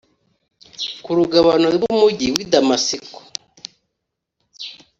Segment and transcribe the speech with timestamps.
[1.03, 3.19] ku rugabano rw umugi w i Damasiko